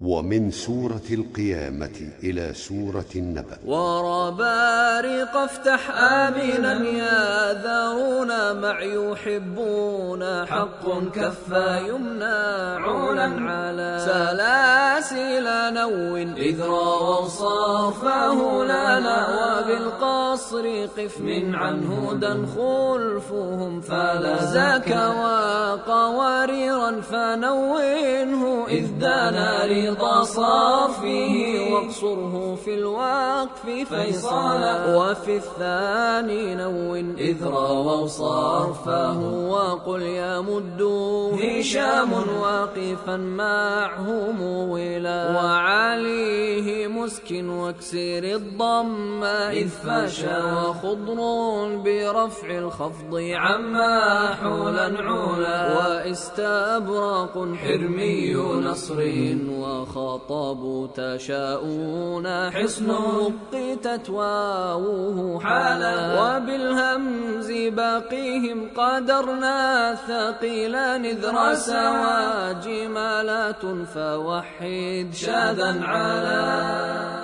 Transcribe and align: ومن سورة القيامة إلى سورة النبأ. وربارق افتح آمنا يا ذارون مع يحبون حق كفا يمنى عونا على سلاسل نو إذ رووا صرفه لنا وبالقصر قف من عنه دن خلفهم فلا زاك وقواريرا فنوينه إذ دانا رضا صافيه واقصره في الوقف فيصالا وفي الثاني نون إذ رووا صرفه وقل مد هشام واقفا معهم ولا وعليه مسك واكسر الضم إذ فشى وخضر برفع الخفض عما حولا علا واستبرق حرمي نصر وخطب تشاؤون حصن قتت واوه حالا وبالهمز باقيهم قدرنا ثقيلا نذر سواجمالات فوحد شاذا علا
ومن 0.00 0.50
سورة 0.50 1.08
القيامة 1.10 1.98
إلى 2.24 2.54
سورة 2.54 3.12
النبأ. 3.16 3.58
وربارق 3.66 5.36
افتح 5.36 5.90
آمنا 5.90 6.74
يا 6.88 7.62
ذارون 7.62 8.60
مع 8.60 8.82
يحبون 8.82 10.46
حق 10.46 10.84
كفا 11.12 11.78
يمنى 11.78 12.40
عونا 12.84 13.50
على 13.50 13.90
سلاسل 14.00 15.74
نو 15.74 16.16
إذ 16.16 16.62
رووا 16.62 17.28
صرفه 17.28 18.64
لنا 18.64 19.18
وبالقصر 19.40 20.86
قف 20.96 21.20
من 21.20 21.54
عنه 21.54 22.12
دن 22.12 22.46
خلفهم 22.46 23.80
فلا 23.80 24.44
زاك 24.44 24.92
وقواريرا 26.40 27.00
فنوينه 27.00 28.66
إذ 28.68 28.98
دانا 28.98 29.64
رضا 29.64 30.24
صافيه 30.24 31.74
واقصره 31.74 32.54
في 32.64 32.74
الوقف 32.74 33.92
فيصالا 33.94 34.96
وفي 34.96 35.36
الثاني 35.36 36.54
نون 36.54 37.16
إذ 37.18 37.44
رووا 37.44 38.06
صرفه 38.06 39.18
وقل 39.48 40.20
مد 40.42 40.82
هشام 41.42 42.12
واقفا 42.12 43.16
معهم 43.16 44.42
ولا 44.42 45.34
وعليه 45.36 46.86
مسك 46.86 47.30
واكسر 47.30 48.24
الضم 48.24 49.24
إذ 49.24 49.68
فشى 49.68 50.38
وخضر 50.56 51.20
برفع 51.76 52.58
الخفض 52.58 53.14
عما 53.32 54.34
حولا 54.42 54.86
علا 55.00 55.79
واستبرق 56.00 57.54
حرمي 57.54 58.34
نصر 58.34 59.00
وخطب 59.50 60.90
تشاؤون 60.94 62.50
حصن 62.50 62.92
قتت 63.52 64.10
واوه 64.10 65.40
حالا 65.40 65.96
وبالهمز 66.20 67.52
باقيهم 67.52 68.70
قدرنا 68.76 69.94
ثقيلا 69.94 70.98
نذر 70.98 71.54
سواجمالات 71.54 73.06
فوحد 73.94 75.08
شاذا 75.12 75.80
علا 75.82 77.19